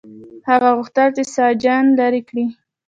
[0.49, 2.45] هغه غوښتل چې ساسچن لرې کړي.